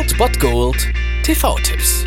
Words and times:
Old 0.00 0.16
Bot 0.16 0.40
Gold 0.40 0.88
TV-Tipps. 1.24 2.06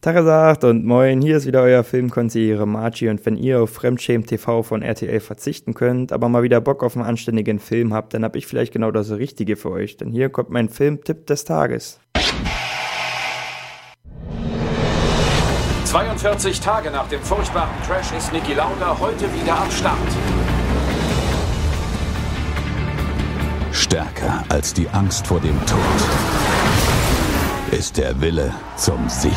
Tagesagt 0.00 0.64
und 0.64 0.86
moin, 0.86 1.20
hier 1.20 1.36
ist 1.36 1.44
wieder 1.44 1.60
euer 1.60 1.84
Filmkonsigliere 1.84 2.66
Margie 2.66 3.10
und 3.10 3.26
wenn 3.26 3.36
ihr 3.36 3.60
auf 3.60 3.68
Fremdschämen 3.68 4.26
TV 4.26 4.62
von 4.62 4.80
RTL 4.80 5.20
verzichten 5.20 5.74
könnt, 5.74 6.12
aber 6.12 6.30
mal 6.30 6.42
wieder 6.42 6.62
Bock 6.62 6.82
auf 6.82 6.96
einen 6.96 7.04
anständigen 7.04 7.58
Film 7.58 7.92
habt, 7.92 8.14
dann 8.14 8.24
hab 8.24 8.36
ich 8.36 8.46
vielleicht 8.46 8.72
genau 8.72 8.90
das 8.90 9.10
Richtige 9.10 9.56
für 9.56 9.70
euch, 9.70 9.98
denn 9.98 10.10
hier 10.10 10.30
kommt 10.30 10.48
mein 10.48 10.70
Filmtipp 10.70 11.26
des 11.26 11.44
Tages. 11.44 12.00
42 15.84 16.60
Tage 16.60 16.90
nach 16.90 17.08
dem 17.08 17.20
furchtbaren 17.20 17.68
Crash 17.86 18.12
ist 18.16 18.32
Niki 18.32 18.54
Lauda 18.54 18.98
heute 18.98 19.26
wieder 19.34 19.60
am 19.60 19.70
Start. 19.70 19.98
Stärker 23.90 24.44
als 24.48 24.72
die 24.72 24.88
Angst 24.90 25.26
vor 25.26 25.40
dem 25.40 25.58
Tod 25.66 25.78
ist 27.72 27.96
der 27.96 28.20
Wille 28.20 28.54
zum 28.76 29.08
Sieg. 29.08 29.32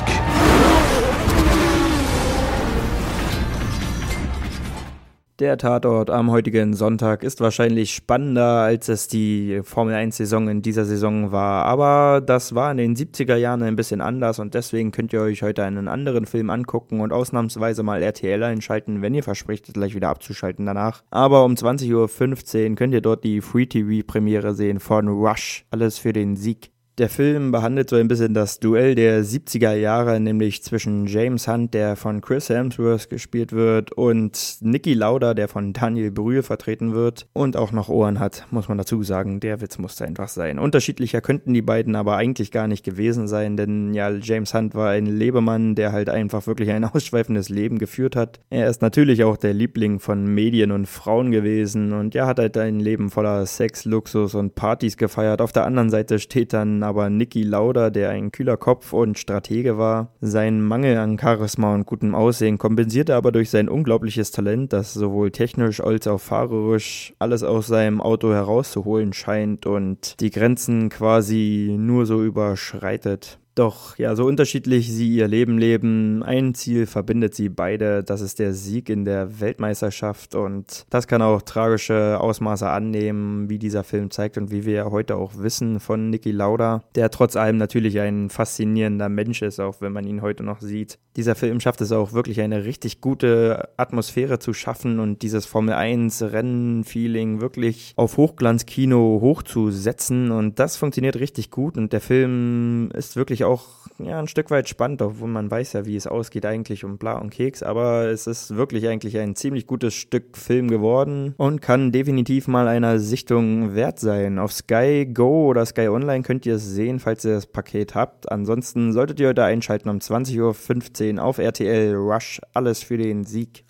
Der 5.40 5.58
Tatort 5.58 6.12
am 6.12 6.30
heutigen 6.30 6.76
Sonntag 6.76 7.24
ist 7.24 7.42
wahrscheinlich 7.42 7.96
spannender, 7.96 8.62
als 8.62 8.88
es 8.88 9.08
die 9.08 9.62
Formel 9.64 9.96
1-Saison 9.96 10.48
in 10.48 10.62
dieser 10.62 10.86
Saison 10.86 11.32
war. 11.32 11.66
Aber 11.66 12.22
das 12.22 12.54
war 12.54 12.70
in 12.72 12.78
den 12.78 12.96
70er 12.96 13.36
Jahren 13.36 13.64
ein 13.64 13.76
bisschen 13.76 14.00
anders 14.00 14.38
und 14.38 14.54
deswegen 14.54 14.92
könnt 14.92 15.12
ihr 15.12 15.22
euch 15.22 15.42
heute 15.42 15.64
einen 15.64 15.88
anderen 15.88 16.28
Film 16.28 16.52
angucken 16.52 17.02
und 17.02 17.12
ausnahmsweise 17.12 17.82
mal 17.82 18.04
RTL 18.04 18.44
einschalten, 18.44 19.02
wenn 19.02 19.16
ihr 19.16 19.24
verspricht, 19.24 19.74
gleich 19.74 19.96
wieder 19.96 20.10
abzuschalten 20.10 20.68
danach. 20.68 21.02
Aber 21.10 21.46
um 21.46 21.56
20.15 21.56 22.70
Uhr 22.70 22.76
könnt 22.76 22.94
ihr 22.94 23.02
dort 23.02 23.24
die 23.24 23.42
Free-TV-Premiere 23.42 24.54
sehen 24.54 24.80
von 24.80 25.08
Rush. 25.08 25.66
Alles 25.72 25.98
für 25.98 26.14
den 26.14 26.36
Sieg. 26.36 26.70
Der 27.00 27.10
Film 27.10 27.52
behandelt 27.52 27.90
so 27.90 27.96
ein 27.96 28.08
bisschen 28.08 28.36
das 28.36 28.60
Duell 28.60 28.94
der 28.94 29.26
70er 29.26 29.74
Jahre, 29.74 30.20
nämlich 30.20 30.62
zwischen 30.62 31.08
James 31.08 31.48
Hunt, 31.48 31.74
der 31.74 31.96
von 31.96 32.22
Chris 32.22 32.50
Hemsworth 32.50 33.10
gespielt 33.10 33.52
wird, 33.52 33.92
und 33.94 34.58
Nicky 34.62 34.94
Lauda, 34.94 35.34
der 35.34 35.48
von 35.48 35.74
Daniel 35.74 36.12
Brühl 36.12 36.44
vertreten 36.44 36.94
wird 36.94 37.26
und 37.34 37.58
auch 37.58 37.72
noch 37.72 37.90
Ohren 37.90 38.20
hat, 38.20 38.46
muss 38.52 38.68
man 38.68 38.78
dazu 38.78 39.02
sagen. 39.02 39.40
Der 39.40 39.60
Witz 39.60 39.80
musste 39.80 40.06
einfach 40.06 40.28
sein. 40.28 40.60
Unterschiedlicher 40.60 41.22
könnten 41.22 41.56
die 41.56 41.64
beiden 41.64 41.96
aber 41.96 42.16
eigentlich 42.16 42.52
gar 42.52 42.68
nicht 42.68 42.86
gewesen 42.86 43.28
sein, 43.28 43.58
denn 43.58 43.96
ja, 43.96 44.12
James 44.12 44.54
Hunt 44.54 44.76
war 44.76 44.92
ein 44.92 45.08
Lebemann, 45.08 45.74
der 45.74 45.94
halt 45.94 46.10
einfach 46.10 46.46
wirklich 46.46 46.70
ein 46.70 46.84
ausschweifendes 46.84 47.50
Leben 47.50 47.80
geführt 47.80 48.16
hat. 48.16 48.40
Er 48.52 48.70
ist 48.70 48.84
natürlich 48.84 49.24
auch 49.24 49.38
der 49.38 49.56
Liebling 49.56 50.00
von 50.00 50.28
Medien 50.28 50.72
und 50.72 50.88
Frauen 50.88 51.32
gewesen 51.32 51.92
und 51.92 52.14
ja, 52.14 52.28
hat 52.28 52.38
halt 52.38 52.56
ein 52.56 52.80
Leben 52.80 53.10
voller 53.10 53.48
Sex, 53.48 53.84
Luxus 53.86 54.36
und 54.36 54.54
Partys 54.54 54.96
gefeiert. 54.96 55.42
Auf 55.42 55.54
der 55.54 55.66
anderen 55.66 55.90
Seite 55.90 56.20
steht 56.20 56.54
dann 56.54 56.83
aber 56.84 57.10
Niki 57.10 57.44
Lauda, 57.44 57.90
der 57.90 58.10
ein 58.10 58.32
kühler 58.32 58.58
Kopf 58.58 58.94
und 58.94 59.18
Stratege 59.18 59.78
war. 59.78 60.10
Sein 60.22 60.62
Mangel 60.62 60.98
an 60.98 61.18
Charisma 61.18 61.74
und 61.74 61.86
gutem 61.86 62.14
Aussehen 62.14 62.58
kompensierte 62.58 63.16
aber 63.16 63.32
durch 63.32 63.50
sein 63.50 63.70
unglaubliches 63.70 64.32
Talent, 64.32 64.74
das 64.74 64.94
sowohl 64.94 65.32
technisch 65.32 65.82
als 65.82 66.08
auch 66.08 66.22
fahrerisch 66.22 67.14
alles 67.20 67.44
aus 67.44 67.68
seinem 67.68 68.02
Auto 68.02 68.32
herauszuholen 68.32 69.14
scheint 69.14 69.66
und 69.66 70.20
die 70.20 70.30
Grenzen 70.30 70.90
quasi 70.90 71.76
nur 71.80 72.06
so 72.06 72.24
überschreitet. 72.24 73.40
Doch 73.56 73.98
ja, 74.00 74.16
so 74.16 74.26
unterschiedlich 74.26 74.92
sie 74.92 75.16
ihr 75.16 75.28
Leben 75.28 75.60
leben, 75.60 76.24
ein 76.24 76.56
Ziel 76.56 76.88
verbindet 76.88 77.36
sie 77.36 77.50
beide, 77.50 78.04
das 78.04 78.22
ist 78.22 78.40
der 78.40 78.54
Sieg 78.54 78.90
in 78.90 79.06
der 79.06 79.40
Weltmeisterschaft 79.40 80.34
und 80.34 80.88
das 80.90 81.08
kann 81.08 81.22
auch 81.22 81.44
tragische 81.44 82.18
Ausmaße 82.20 82.68
annehmen, 82.68 83.50
wie 83.50 83.60
dieser 83.60 83.84
Film 83.84 84.10
zeigt 84.10 84.40
und 84.40 84.50
wie 84.50 84.66
wir 84.66 84.74
ja 84.74 84.92
heute 84.92 85.18
auch 85.18 85.34
wissen 85.38 85.80
von 85.80 86.10
Niki 86.10 86.32
Lauda, 86.32 86.84
der 86.96 87.12
trotz 87.12 87.36
allem 87.36 87.58
natürlich 87.58 88.00
ein 88.00 88.32
faszinierender 88.32 89.10
Mensch 89.10 89.44
ist, 89.44 89.60
auch 89.60 89.82
wenn 89.82 89.94
man 89.94 90.08
ihn 90.08 90.24
heute 90.24 90.44
noch 90.44 90.60
sieht. 90.60 90.98
Dieser 91.16 91.36
Film 91.36 91.60
schafft 91.60 91.82
es 91.82 91.92
auch 91.92 92.14
wirklich 92.14 92.42
eine 92.42 92.66
richtig 92.66 93.02
gute 93.02 93.70
Atmosphäre 93.78 94.40
zu 94.40 94.54
schaffen 94.54 95.00
und 95.00 95.22
dieses 95.22 95.46
Formel 95.46 95.76
1 95.76 96.24
Rennen-Feeling 96.24 97.40
wirklich 97.40 97.94
auf 97.98 98.18
Hochglanzkino 98.18 99.20
hochzusetzen 99.22 100.32
und 100.32 100.58
das 100.58 100.76
funktioniert 100.76 101.18
richtig 101.18 101.52
gut 101.52 101.78
und 101.78 101.94
der 101.94 102.02
Film 102.02 102.90
ist 102.96 103.16
wirklich 103.16 103.43
auch 103.44 103.64
ja, 104.00 104.20
ein 104.20 104.28
Stück 104.28 104.50
weit 104.52 104.70
spannend, 104.70 105.02
obwohl 105.02 105.28
man 105.28 105.50
weiß 105.50 105.74
ja, 105.74 105.86
wie 105.86 105.96
es 105.96 106.08
ausgeht 106.08 106.46
eigentlich 106.46 106.84
um 106.84 106.98
Bla 106.98 107.18
und 107.18 107.30
Keks, 107.30 107.64
aber 107.64 108.06
es 108.08 108.28
ist 108.28 108.56
wirklich 108.56 108.88
eigentlich 108.88 109.18
ein 109.18 109.36
ziemlich 109.36 109.68
gutes 109.68 109.94
Stück 109.94 110.38
Film 110.38 110.68
geworden 110.68 111.36
und 111.38 111.62
kann 111.62 111.92
definitiv 111.92 112.48
mal 112.48 112.68
einer 112.68 113.00
Sichtung 113.00 113.76
wert 113.76 114.00
sein. 114.00 114.40
Auf 114.40 114.52
Sky 114.52 115.06
Go 115.06 115.48
oder 115.48 115.66
Sky 115.66 115.90
Online 115.90 116.24
könnt 116.24 116.46
ihr 116.46 116.56
es 116.56 116.66
sehen, 116.66 117.00
falls 117.00 117.26
ihr 117.26 117.36
das 117.36 117.46
Paket 117.46 117.96
habt. 117.96 118.32
Ansonsten 118.32 118.94
solltet 118.94 119.20
ihr 119.20 119.30
heute 119.30 119.44
einschalten 119.44 119.90
um 119.90 119.98
20.15 119.98 121.18
Uhr 121.18 121.24
auf 121.24 121.38
RTL 121.38 121.96
Rush. 121.96 122.42
Alles 122.54 122.84
für 122.84 122.98
den 122.98 123.24
Sieg. 123.24 123.64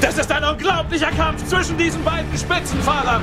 Das 0.00 0.18
ist 0.18 0.30
ein 0.30 0.44
unglaublicher 0.44 1.10
Kampf 1.10 1.44
zwischen 1.46 1.78
diesen 1.78 2.02
beiden 2.04 2.36
Spitzenfahrern. 2.36 3.22